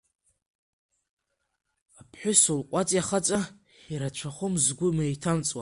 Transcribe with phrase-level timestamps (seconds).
[1.99, 3.39] Аԥҳәыс улҟәаҵи ахаҵа,
[3.93, 5.49] ирацәахом згәы меиҭаҵуа!